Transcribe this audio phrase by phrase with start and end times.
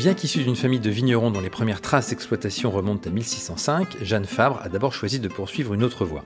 [0.00, 4.24] Bien qu'issue d'une famille de vignerons dont les premières traces d'exploitation remontent à 1605, Jeanne
[4.24, 6.24] Fabre a d'abord choisi de poursuivre une autre voie.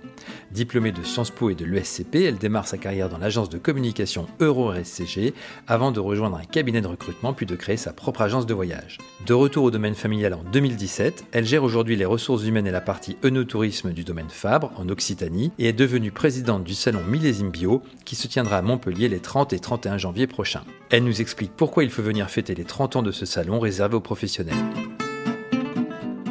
[0.53, 4.29] Diplômée de Sciences Po et de l'ESCP, elle démarre sa carrière dans l'agence de communication
[4.39, 5.35] Euro-RSCG
[5.67, 8.99] avant de rejoindre un cabinet de recrutement puis de créer sa propre agence de voyage.
[9.27, 12.81] De retour au domaine familial en 2017, elle gère aujourd'hui les ressources humaines et la
[12.81, 17.83] partie œnotourisme du domaine Fabre en Occitanie et est devenue présidente du salon Millésime Bio
[18.05, 20.63] qui se tiendra à Montpellier les 30 et 31 janvier prochains.
[20.91, 23.97] Elle nous explique pourquoi il faut venir fêter les 30 ans de ce salon réservé
[23.97, 24.55] aux professionnels.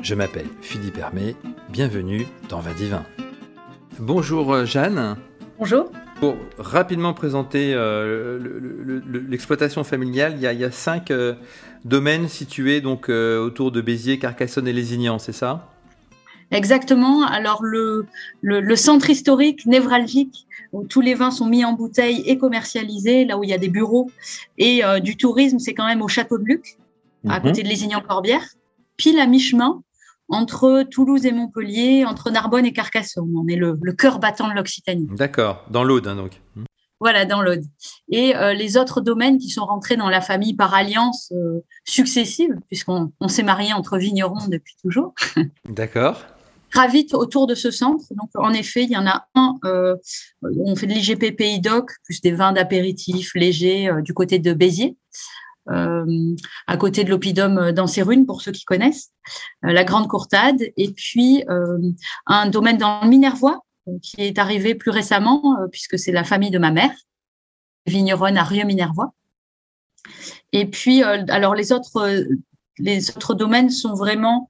[0.04, 1.36] Je m'appelle Philippe Hermé,
[1.70, 3.04] bienvenue dans Vin Divin.
[4.00, 5.18] Bonjour euh, Jeanne.
[5.58, 5.91] Bonjour.
[6.20, 11.34] Pour rapidement présenter euh, l'exploitation familiale, il y, a, cinq euh,
[11.86, 15.72] domaines situés donc autour de Béziers, Carcassonne et Lézignan, c'est ça?
[16.52, 17.26] Exactement.
[17.26, 18.05] Alors le,
[18.41, 23.40] le, centre historique névralgique où tous les vins sont mis en bouteille et commercialisés, là
[23.40, 24.12] où il y a des bureaux
[24.60, 26.77] et du tourisme, c'est quand même au Château de Luc
[27.27, 27.45] à mhm.
[27.45, 28.45] côté de Lézignan-Corbière,
[28.98, 29.82] pile à mi-chemin
[30.30, 33.32] entre Toulouse et Montpellier, entre Narbonne et Carcassonne.
[33.35, 35.07] On est le, cœur battant de l'Occitanie.
[35.12, 36.41] D'accord, dans l'Aude hein, donc.
[36.99, 37.66] Voilà, dans l'Aude.
[38.10, 42.55] Et euh, les autres domaines qui sont rentrés dans la famille par alliance euh, successive,
[42.68, 45.13] puisqu'on s'est marié entre vignerons depuis toujours.
[45.70, 46.21] D'accord.
[46.71, 48.05] gravitent autour de ce centre.
[48.12, 49.98] Donc, en effet, il y en a un, euh,
[50.41, 54.96] on fait de l'IGP Pays Doc, plus des vins d'apéritif légers du côté de Béziers.
[55.70, 56.36] Euh,
[56.68, 59.12] à côté de l'Oppidum d'Ancerunes, pour ceux qui connaissent,
[59.66, 61.78] euh, la Grande Courtade, et puis euh,
[62.26, 63.64] un domaine dans le Minervois,
[64.02, 66.94] qui est arrivé plus récemment, puisque c'est la famille de ma mère,
[67.86, 69.14] vigneronne à Rieux-Minervois.
[70.53, 72.25] Et puis, alors les autres,
[72.78, 74.47] les autres domaines sont vraiment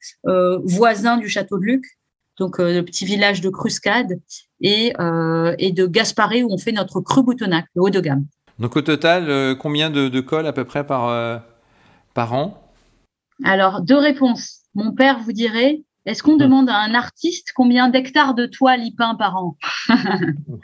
[0.64, 1.98] voisins du château de Luc,
[2.38, 4.20] donc le petit village de Cruscade
[4.62, 4.94] et,
[5.58, 8.28] et de Gasparé où on fait notre cru boutonnac, le haut de gamme.
[8.64, 11.38] Donc au total, euh, combien de, de, cols à peu près par, euh,
[12.14, 12.72] par an?
[13.44, 14.62] Alors, deux réponses.
[14.74, 16.44] Mon père vous dirait, est-ce qu'on hmm.
[16.44, 19.58] demande à un artiste combien d'hectares de toile il peint par an?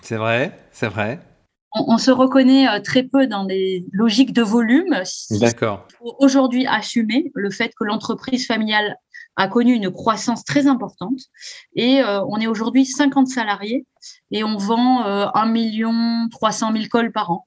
[0.01, 1.19] C'est vrai, c'est vrai.
[1.73, 5.03] On, se reconnaît euh, très peu dans des logiques de volume.
[5.31, 5.85] D'accord.
[6.19, 8.95] Aujourd'hui, assumer le fait que l'entreprise familiale
[9.35, 11.19] a connu une croissance très importante
[11.75, 13.85] et on est aujourd'hui 50 salariés
[14.31, 17.45] et on vend 1 million 300 000 cols par an.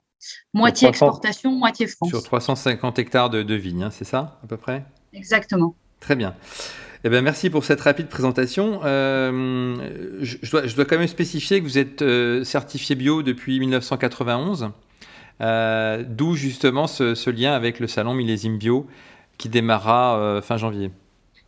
[0.53, 2.09] Moitié exportation, moitié France.
[2.09, 4.85] Sur 350 hectares de, vignes, hein, c'est ça à peu près?
[5.13, 5.75] Exactement.
[5.99, 6.35] Très bien.
[7.05, 8.79] Eh bien, merci pour cette rapide présentation.
[8.83, 9.75] Euh,
[10.21, 14.71] je, dois, quand même spécifier que vous êtes euh, certifié bio depuis 1991,
[15.41, 18.87] euh, d'où justement ce, ce, lien avec le salon Millésime Bio
[19.37, 20.91] qui démarra fin janvier.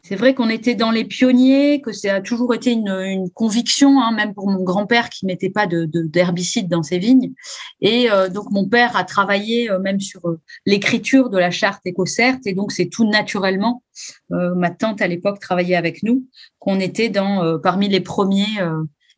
[0.07, 4.11] C'est vrai qu'on était dans les pionniers, que ça a toujours été une, conviction, hein,
[4.11, 7.33] même pour mon grand-père qui mettait pas d'herbicide de, dans ses vignes.
[7.81, 11.81] Et euh, donc mon père a travaillé euh, même sur euh, l'écriture de la charte
[11.87, 13.81] écocerte, et donc c'est tout naturellement.
[14.29, 16.27] ma tante à l'époque travaillait avec nous,
[16.59, 18.59] qu'on était dans parmi les premiers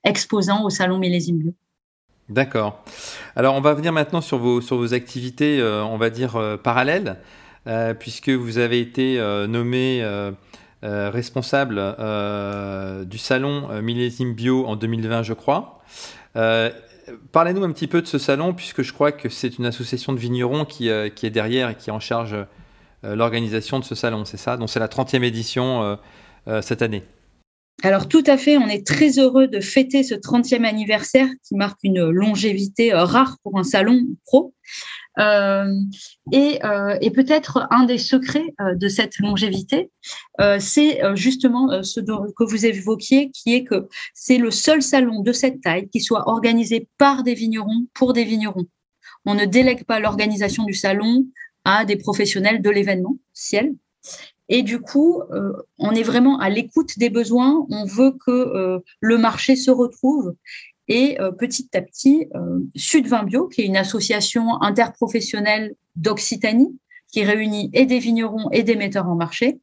[0.06, 1.54] exposants au salon Millésime Bio.
[2.30, 2.86] D'accord.
[3.36, 7.18] Alors on va venir maintenant sur vos sur vos activités, on va dire parallèles,
[8.00, 9.18] puisque vous avez été
[9.50, 10.04] nommé
[10.84, 15.82] euh, responsable euh, du salon euh, Millésime Bio en 2020, je crois.
[17.32, 20.20] Parlez-nous un petit peu de ce salon, puisque je crois que c'est une association de
[20.20, 22.36] vignerons qui, est derrière et qui en charge
[23.02, 24.58] l'organisation de ce salon, c'est ça?
[24.58, 25.98] Donc c'est la 30e édition
[26.62, 27.04] cette année.
[27.82, 31.80] Alors tout à fait, on est très heureux de fêter ce 30e anniversaire qui marque
[31.84, 34.54] une longévité rare pour un salon pro.
[35.20, 35.74] Euh,
[36.32, 39.90] et, euh, et peut-être un des secrets euh, de cette longévité,
[40.60, 45.62] c'est justement ce que vous évoquiez, qui est que c'est le seul salon de cette
[45.62, 48.66] taille qui soit organisé par des vignerons pour des vignerons.
[49.26, 51.26] On ne délègue pas l'organisation du salon
[51.66, 53.74] à des professionnels de l'événement ciel.
[54.48, 55.24] Et du coup,
[55.80, 57.66] on est vraiment à l'écoute des besoins.
[57.70, 60.36] On veut que le marché se retrouve
[60.88, 66.78] et euh, petit à petit, euh, Sud Vin Bio, qui est une association interprofessionnelle d'Occitanie,
[67.12, 69.60] qui réunit et des vignerons et des metteurs en marché,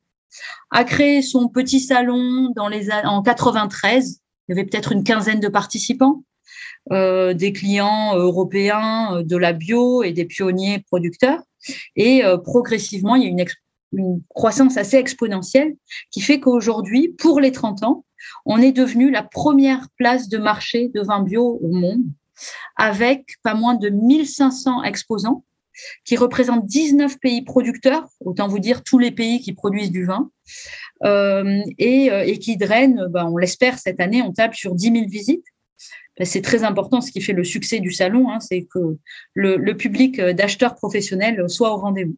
[0.71, 4.21] a créé son petit salon dans les, en 93.
[4.49, 6.25] Il y avait peut-être une quinzaine de participants,
[6.93, 11.41] euh, des clients européens de la bio et des pionniers producteurs.
[11.97, 13.45] Et progressivement, il y a une,
[13.93, 15.77] une croissance assez exponentielle
[16.11, 18.05] qui fait qu'aujourd'hui, pour les 30 ans,
[18.45, 22.05] on est devenu la première place de marché de vin bio au monde,
[22.77, 25.45] avec pas moins de 1500 exposants
[26.05, 30.31] qui représentent 19 pays producteurs, autant vous dire tous les pays qui produisent du vin,
[31.05, 35.45] euh, et, qui drainent, ben, on l'espère cette année, on tape sur 10 000 visites.
[36.17, 38.79] Ben, c'est très important, ce qui fait le succès du salon, hein, c'est que
[39.33, 42.17] le, le public d'acheteurs professionnels soit au rendez-vous.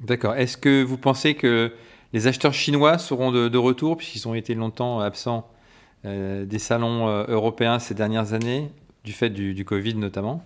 [0.00, 0.34] D'accord.
[0.34, 1.72] Est-ce que vous pensez que
[2.14, 5.50] les acheteurs chinois seront de, retour, puisqu'ils ont été longtemps absents
[6.04, 8.70] euh, des salons euh, européens ces dernières années,
[9.02, 10.40] du fait du, Covid notamment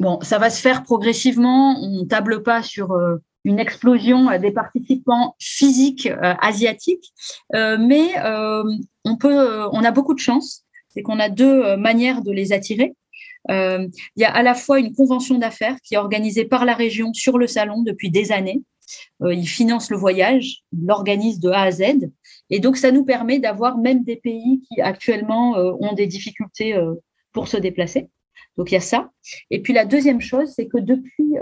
[0.00, 1.78] Bon, ça va se faire progressivement.
[1.78, 7.12] On ne table pas sur euh, une explosion des participants physiques asiatiques,
[7.52, 10.64] mais on, a beaucoup de chance.
[10.88, 12.94] C'est qu'on a deux manières de les attirer.
[13.48, 17.12] il y a à la fois une convention d'affaires qui est organisée par la région
[17.14, 18.62] sur le salon depuis des années,
[19.20, 22.10] il finance le voyage, il l'organise de A à Z.
[22.50, 26.74] Et donc, ça nous permet d'avoir même des pays qui actuellement euh, ont des difficultés
[26.74, 26.94] euh,
[27.32, 28.08] pour se déplacer.
[28.56, 29.10] Donc, il y a ça.
[29.50, 31.34] Et puis, la deuxième chose, c'est que depuis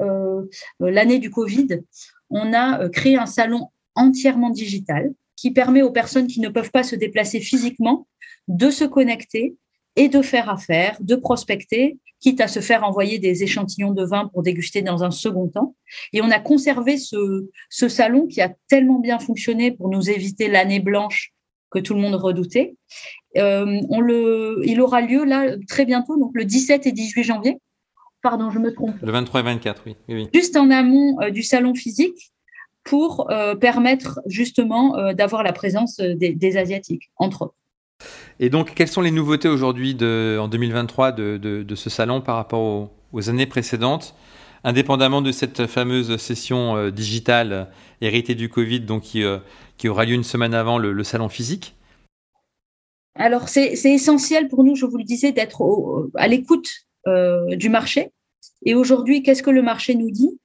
[0.80, 1.80] l'année du Covid,
[2.28, 6.82] on a créé un salon entièrement digital qui permet aux personnes qui ne peuvent pas
[6.82, 8.06] se déplacer physiquement
[8.48, 9.56] de se connecter
[9.96, 14.28] et de faire affaire, de prospecter quitte à se faire envoyer des échantillons de vin
[14.32, 15.74] pour déguster dans un second temps.
[16.12, 20.80] Et on a conservé ce, salon qui a tellement bien fonctionné pour nous éviter l'année
[20.80, 21.32] blanche
[21.70, 22.76] que tout le monde redoutait.
[23.36, 27.58] Euh, on le, il aura lieu là très bientôt, donc le 17 et 18 janvier.
[28.22, 28.96] Pardon, je me trompe.
[29.02, 29.96] Le 23 et 24, oui.
[30.08, 32.32] oui, Juste en amont euh, du salon physique
[32.82, 37.54] pour euh, permettre justement d'avoir la présence des, des Asiatiques, entre autres.
[38.38, 43.30] Et donc, quelles sont les nouveautés aujourd'hui en 2023 de, ce salon par rapport aux,
[43.30, 44.14] années précédentes,
[44.62, 47.68] indépendamment de cette fameuse session euh, digitale
[48.00, 49.38] héritée du Covid, donc qui, euh,
[49.86, 51.76] aura lieu une semaine avant le, salon physique.
[53.14, 55.62] Alors, c'est essentiel pour nous, je vous le disais, d'être
[56.16, 56.68] à l'écoute
[57.06, 58.10] euh, du marché.
[58.66, 60.38] Et aujourd'hui, qu'est-ce que le marché nous dit?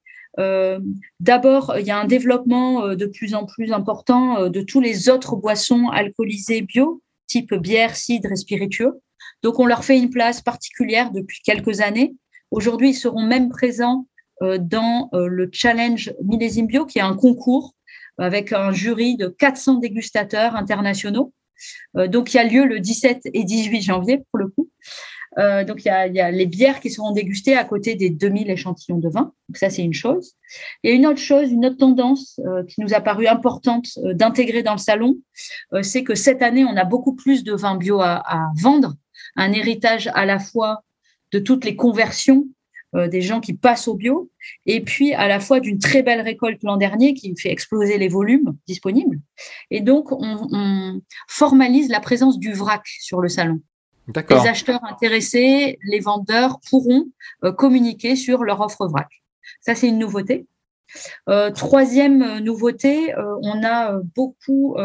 [1.20, 5.36] D'abord, il y a un développement de plus en plus important de tous les autres
[5.36, 7.02] boissons alcoolisées bio,
[7.32, 9.00] type bière, cidre et spiritueux.
[9.42, 12.14] Donc, on leur fait une place particulière depuis quelques années.
[12.52, 14.06] Aujourd'hui, ils seront même présents
[14.42, 17.74] euh, dans euh, le Challenge Millésime Bio, qui est un concours
[18.18, 21.34] avec un jury de 400 dégustateurs internationaux.
[21.96, 24.70] Euh, donc, il y a lieu le 17 et 18 janvier, pour le coup.
[25.38, 28.98] Euh, donc, il y, a, les bières qui seront dégustées à côté des 2000 échantillons
[28.98, 29.34] de vin.
[29.54, 30.34] Ça, c'est une chose.
[30.84, 34.64] Et une autre chose, une autre tendance euh, qui nous a paru importante euh, d'intégrer
[34.64, 35.18] dans le salon,
[35.82, 38.96] c'est que cette année, on a beaucoup plus de vins bio à, vendre,
[39.36, 40.84] un héritage à la fois
[41.32, 42.46] de toutes les conversions
[42.94, 44.30] des gens qui passent au bio,
[44.66, 48.10] et puis à la fois d'une très belle récolte l'an dernier qui fait exploser les
[48.10, 49.22] volumes disponibles.
[49.70, 53.62] Et donc, on, on formalise la présence du vrac sur le salon.
[54.08, 57.06] Les acheteurs intéressés, les vendeurs pourront
[57.44, 59.10] euh, communiquer sur leur offre vrac.
[59.62, 60.48] Ça, c'est une nouveauté.
[61.30, 64.76] Euh, troisième euh, nouveauté, on a beaucoup,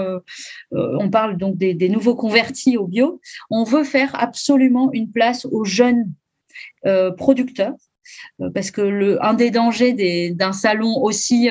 [0.70, 3.20] on parle donc des, nouveaux convertis au bio.
[3.50, 6.12] On veut faire absolument une place aux jeunes
[7.16, 7.74] producteurs,
[8.54, 11.50] parce que un des dangers d'un salon aussi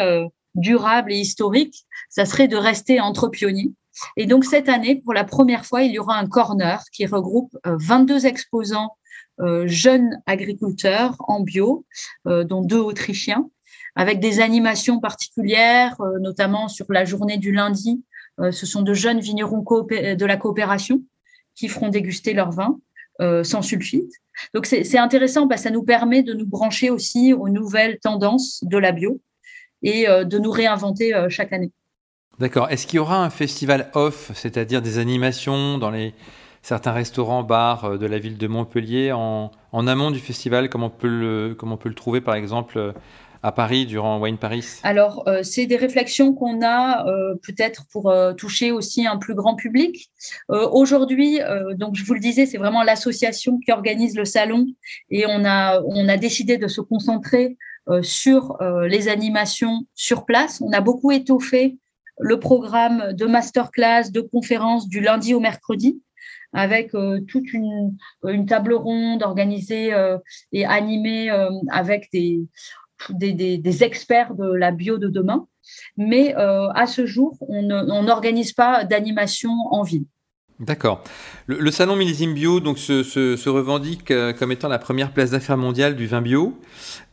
[0.55, 3.73] durable et historique, ça serait de rester entre pionniers.
[4.17, 7.57] Et donc cette année, pour la première fois, il y aura un corner qui regroupe
[7.65, 8.97] 22 euh, exposants
[9.41, 11.85] euh, jeunes agriculteurs en bio,
[12.27, 13.49] euh, dont deux Autrichiens,
[13.95, 18.03] avec des animations particulières, notamment sur la journée du lundi.
[18.51, 21.01] ce sont de jeunes vignerons de la coopération
[21.55, 22.77] qui feront déguster leur vin
[23.43, 24.11] sans sulfite.
[24.53, 28.61] Donc c'est intéressant parce que ça nous permet de nous brancher aussi aux nouvelles tendances
[28.65, 29.21] de la bio
[29.81, 31.71] et de nous réinventer chaque année.
[32.39, 32.69] D'accord.
[32.69, 36.13] Est-ce qu'il y aura un festival off, c'est-à-dire des animations dans les
[36.65, 40.89] certains restaurants, bars euh, de la ville de Montpellier en, amont du festival, comme on
[40.89, 42.91] peut le, on peut le trouver par exemple euh,
[43.43, 44.65] à Paris durant Wine Paris?
[44.81, 47.05] Alors, euh, c'est des réflexions qu'on a
[47.43, 50.09] peut-être pour toucher aussi un plus grand public.
[50.49, 51.39] Aujourd'hui,
[51.75, 54.65] donc je vous le disais, c'est vraiment l'association qui organise le salon
[55.11, 57.57] et on a, on a décidé de se concentrer
[58.01, 60.59] sur les animations sur place.
[60.65, 61.77] On a beaucoup étoffé
[62.19, 65.99] le programme de masterclass, de conférences du lundi au mercredi,
[66.55, 67.97] avec euh, toute une,
[68.47, 70.17] table ronde organisée euh,
[70.51, 72.39] et animée euh, avec des,
[73.09, 75.47] des, experts de la bio de demain.
[75.97, 80.05] Mais à ce jour, on n'organise pas d'animation en ville.
[80.61, 81.03] D'accord.
[81.47, 85.97] Le, salon Millésime Bio donc, se, revendique euh, comme étant la première place d'affaires mondiale
[85.97, 86.57] du vin bio.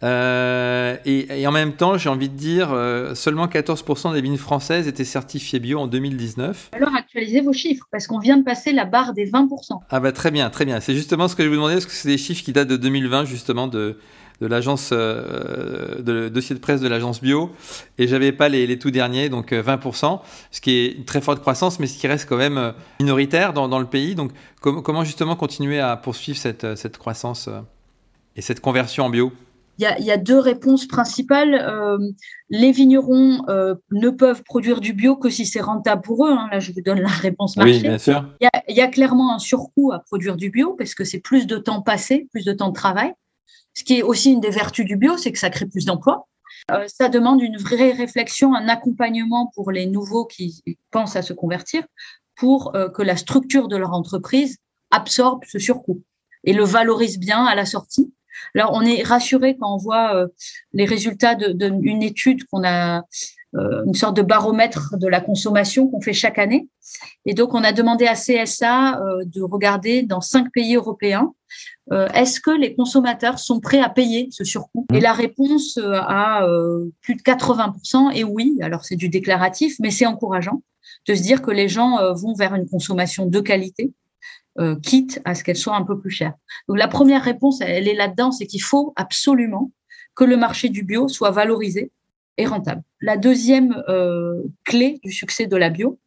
[0.05, 4.87] Euh, et, en même temps, j'ai envie de dire, euh, seulement 14% des vignes françaises
[4.87, 6.71] étaient certifiées bio en 2019.
[6.73, 9.81] Alors actualisez vos chiffres, parce qu'on vient de passer la barre des 20%.
[9.91, 10.79] Ah bah très bien, très bien.
[10.79, 12.77] C'est justement ce que je vous demandais, parce que c'est des chiffres qui datent de
[12.77, 13.99] 2020, justement, de,
[14.41, 17.51] de l'agence, euh, de dossier de presse de l'agence bio,
[17.99, 20.17] et j'avais pas les, tout derniers, donc 20%, euh,
[20.51, 23.53] ce qui est une très forte croissance, mais ce qui reste quand même euh, minoritaire
[23.53, 24.15] dans, le pays.
[24.15, 27.49] Donc comment justement continuer à poursuivre cette, cette croissance
[28.37, 29.33] et cette conversion en bio?
[29.79, 31.55] Il y, a, deux réponses principales.
[31.55, 31.99] Euh,
[32.51, 36.31] les vignerons euh, ne peuvent produire du bio que si c'est rentable pour eux.
[36.31, 36.49] Hein.
[36.53, 37.73] Là, je vous donne la réponse marché.
[37.73, 38.25] Oui, bien sûr.
[38.41, 41.57] Il y, a, clairement un surcoût à produire du bio parce que c'est plus de
[41.57, 43.13] temps passé, plus de temps de travail.
[43.75, 46.29] Ce qui est aussi une des vertus du bio, c'est que ça crée plus d'emplois.
[46.71, 51.33] Euh, ça demande une vraie réflexion, un accompagnement pour les nouveaux qui pensent à se
[51.33, 51.85] convertir
[52.35, 54.57] pour que la structure de leur entreprise
[54.91, 56.03] absorbe ce surcoût
[56.45, 58.13] et le valorise bien à la sortie
[58.55, 60.29] alors, on est rassuré quand on voit euh,
[60.73, 63.03] les résultats d'une étude qu'on a, euh,
[63.55, 66.69] une sorte de baromètre de la consommation qu'on fait chaque année.
[67.27, 71.33] Et donc, on a demandé à CSA euh, de regarder dans cinq pays européens
[72.15, 74.87] est-ce que les consommateurs sont prêts à payer ce surcoût?
[74.95, 76.47] Et la réponse à
[77.03, 78.57] plus de 80% est oui.
[78.63, 80.63] Alors, c'est du déclaratif, mais c'est encourageant
[81.07, 83.93] de se dire que les gens vont vers une consommation de qualité
[84.59, 86.35] euh, quitte à ce qu'elle soit un peu plus chère.
[86.69, 89.71] Donc la première réponse, elle est là-dedans, c'est qu'il faut absolument
[90.15, 91.91] que le marché du bio soit valorisé
[92.41, 92.83] rentable.
[93.01, 95.99] La deuxième euh, clé du succès de la bio,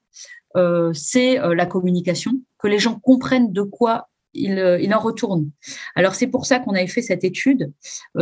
[0.55, 5.49] euh, c'est la communication, que les gens comprennent de quoi il, en retourne.
[5.95, 7.71] Alors c'est pour ça qu'on avait fait cette étude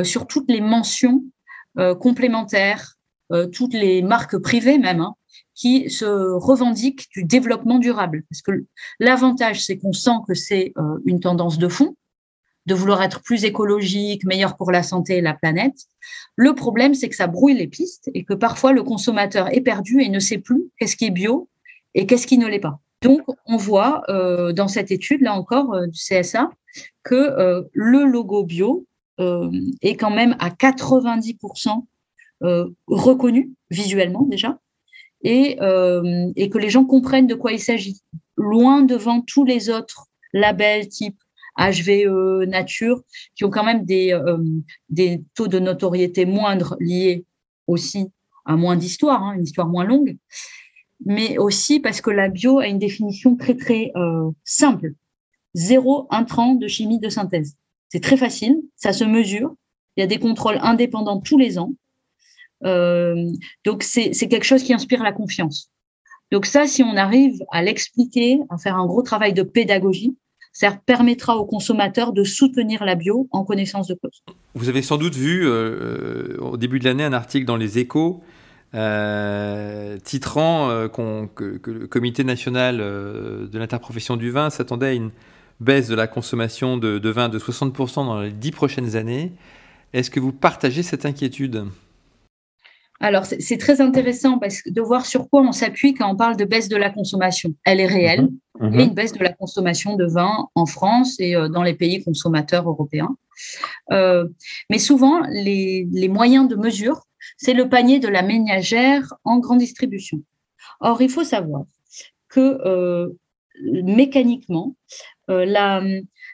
[0.03, 1.23] sur toutes les mentions
[1.99, 2.95] complémentaires,
[3.51, 5.15] toutes les marques privées même, hein,
[5.55, 8.23] qui se revendiquent du développement durable.
[8.29, 8.65] Parce que
[8.99, 11.95] l'avantage, c'est qu'on sent que c'est euh, une tendance de fond,
[12.65, 15.75] de vouloir être plus écologique, meilleur pour la santé et la planète.
[16.35, 20.01] Le problème, c'est que ça brouille les pistes et que parfois le consommateur est perdu
[20.01, 21.49] et ne sait plus qu'est-ce qui est bio
[21.93, 22.79] et qu'est-ce qui ne l'est pas.
[23.01, 26.49] Donc, on voit euh, dans cette étude, là encore, euh, du CSA,
[27.03, 28.87] que le logo bio
[29.19, 31.83] est quand même à 90%
[32.87, 34.57] reconnu visuellement déjà,
[35.25, 38.01] euh, et, que les gens comprennent de quoi il s'agit.
[38.35, 41.17] Loin devant tous les autres labels type
[41.57, 43.01] HVE, Nature,
[43.35, 44.37] qui ont quand même des, euh,
[44.89, 47.25] des taux de notoriété moindres liés
[47.67, 48.11] aussi
[48.45, 50.17] à moins d'histoire, hein, une histoire moins longue,
[51.05, 54.93] mais aussi parce que la bio a une définition très très euh, simple.
[55.53, 57.55] Zéro intrant de chimie de synthèse.
[57.89, 59.55] C'est très facile, ça se mesure,
[59.95, 61.73] il y a des contrôles indépendants tous les ans,
[62.65, 63.31] euh,
[63.65, 65.69] donc, c'est quelque chose qui inspire la confiance.
[66.31, 70.15] Donc ça, si on arrive à l'expliquer, à faire un gros travail de pédagogie,
[70.53, 74.23] ça permettra aux consommateurs de soutenir la bio en connaissance de cause.
[74.53, 78.21] Vous avez sans doute vu euh, au début de l'année un article dans les échos
[78.75, 80.87] euh, titrant
[81.35, 85.11] que, le Comité national de l'interprofession du vin s'attendait à une
[85.59, 89.33] baisse de la consommation de, de vin de 60% dans les dix prochaines années.
[89.93, 91.65] Est-ce que vous partagez cette inquiétude?
[93.03, 96.37] Alors, c'est très intéressant parce que de voir sur quoi on s'appuie quand on parle
[96.37, 97.53] de baisse de la consommation.
[97.65, 98.29] Elle est réelle.
[98.61, 98.69] Mhm.
[98.71, 101.63] Il y a une baisse de la consommation de vin en France et euh, dans
[101.63, 103.17] les pays consommateurs européens.
[103.91, 104.25] Euh,
[104.69, 107.01] mais souvent, les, moyens de mesure,
[107.35, 110.23] c'est le panier de la ménagère en grande distribution.
[110.79, 111.65] Or, il faut savoir
[112.29, 113.09] que euh,
[113.83, 114.77] mécaniquement,
[115.27, 115.83] la,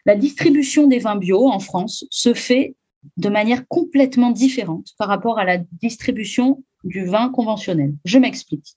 [0.05, 2.75] la distribution des vins bio en France se fait
[3.17, 7.93] de manière complètement différente par rapport à la distribution du vin conventionnel.
[8.05, 8.75] Je m'explique.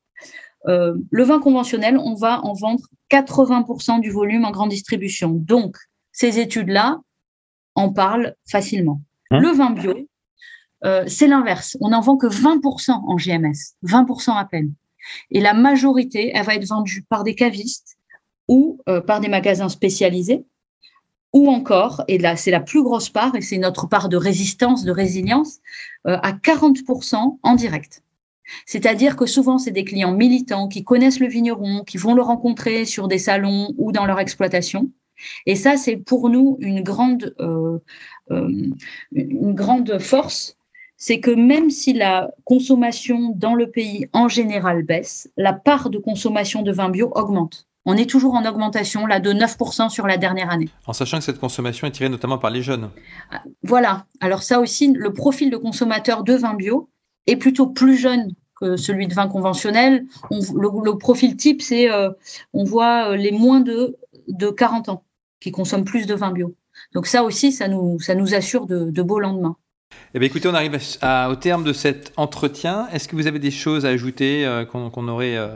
[0.69, 5.31] Euh, le vin conventionnel, on va en vendre 80% du volume en grande distribution.
[5.31, 5.77] Donc,
[6.13, 7.01] ces études-là
[7.75, 9.01] en parlent facilement.
[9.31, 9.95] Hein le vin bio,
[10.85, 11.77] euh, c'est l'inverse.
[11.81, 14.73] On n'en vend que 20% en GMS, 20% à peine.
[15.31, 17.97] Et la majorité, elle va être vendue par des cavistes
[18.47, 20.45] ou euh, par des magasins spécialisés
[21.33, 24.85] ou encore, et là c'est la plus grosse part, et c'est notre part de résistance,
[24.85, 25.61] de résilience,
[26.07, 28.03] euh, à 40% en direct.
[28.67, 32.85] C'est-à-dire que souvent, c'est des clients militants qui connaissent le vigneron, qui vont le rencontrer
[32.85, 34.91] sur des salons ou dans leur exploitation.
[35.47, 37.79] Et ça, c'est pour nous une grande, euh,
[38.31, 38.71] euh,
[39.13, 40.57] une grande force,
[40.97, 45.99] c'est que même si la consommation dans le pays en général baisse, la part de
[45.99, 47.67] consommation de vin bio augmente.
[47.85, 50.69] On est toujours en augmentation, là, de 9% sur la dernière année.
[50.87, 52.91] En sachant que cette consommation est tirée notamment par les jeunes.
[53.31, 54.07] Ah, voilà.
[54.21, 56.89] Alors ça aussi, le profil de consommateur de vin bio
[57.27, 60.07] est plutôt plus jeune que celui de vin conventionnel.
[60.31, 62.11] le, profil type, c'est, euh,
[62.53, 63.97] on voit euh, les moins de,
[64.29, 65.05] de 40 ans
[65.41, 66.55] qui consomment plus de vin bio.
[66.95, 69.57] Donc ça aussi, ça nous, ça nous assure de, beaux lendemains.
[70.15, 70.79] Eh bien, écoutez, on arrive
[71.31, 72.89] au terme de cet entretien.
[72.93, 75.49] Est-ce que vous avez des choses à ajouter euh, qu'on aurait euh,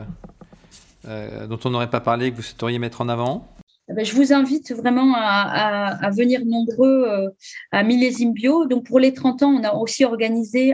[1.47, 3.47] dont on n'aurait pas parlé, que vous souhaiteriez mettre en avant
[3.89, 7.29] eh ben, je vous invite vraiment à, venir nombreux euh,
[7.71, 8.65] à Millésime Bio.
[8.65, 10.73] Donc, pour les 30 ans, on a aussi organisé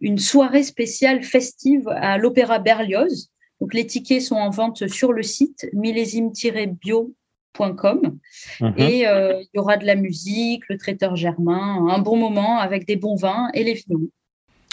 [0.00, 3.28] une soirée spéciale festive à l'Opéra Berlioz.
[3.60, 7.14] Donc, les tickets sont en vente sur le site millésime-bio
[7.60, 8.74] Mhm.
[8.78, 12.86] Et euh, il y aura de la musique, le traiteur Germain, un bon moment avec
[12.86, 14.08] des bons vins et les vignerons.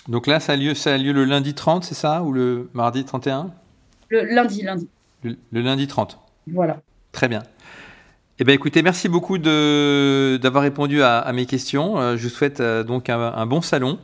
[0.07, 2.23] Donc là, ça a lieu, ça a lieu le lundi 30, c'est ça?
[2.23, 3.51] Ou le mardi 31
[4.11, 4.89] Le lundi, lundi.
[5.23, 6.19] Le, lundi 30.
[6.47, 6.81] Voilà.
[7.13, 7.43] Très bien.
[8.39, 11.97] Eh bien, écoutez, merci beaucoup d'avoir répondu à, mes questions.
[11.97, 13.99] Euh, je vous souhaite euh, donc un bon salon.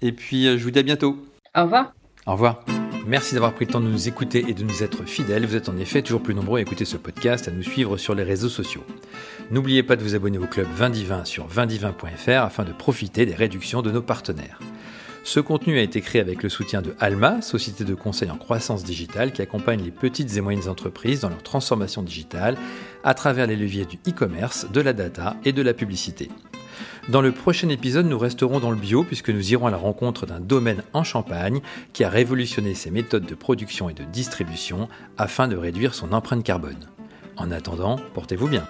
[0.00, 1.16] Et puis, je vous dis à bientôt.
[1.56, 1.92] Au revoir.
[2.26, 2.64] Au revoir.
[3.06, 5.46] Merci d'avoir pris le temps de nous écouter et de nous être fidèles.
[5.46, 8.14] Vous êtes en effet toujours plus nombreux à écouter ce podcast, à nous suivre sur
[8.14, 8.84] les réseaux sociaux.
[9.50, 13.82] N'oubliez pas de vous abonner au club Vindivin sur vindivin.fr afin de profiter des réductions
[13.82, 14.58] de nos partenaires.
[15.24, 18.82] Ce contenu a été créé avec le soutien de Alma, société de conseil en croissance
[18.82, 22.56] digitale qui accompagne les petites et moyennes entreprises dans leur transformation digitale
[23.04, 26.28] à travers les leviers du e-commerce, de la data et de la publicité.
[27.08, 30.26] Dans le prochain épisode, nous resterons dans le bio puisque nous irons à la rencontre
[30.26, 31.60] d'un domaine en Champagne
[31.92, 34.88] qui a révolutionné ses méthodes de production et de distribution
[35.18, 36.88] afin de réduire son empreinte carbone.
[37.36, 38.66] En attendant, portez-vous bien.